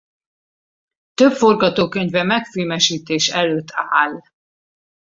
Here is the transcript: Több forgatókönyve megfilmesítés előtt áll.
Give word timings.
Több 1.13 1.31
forgatókönyve 1.31 2.23
megfilmesítés 2.23 3.27
előtt 3.29 3.67
áll. 3.71 4.21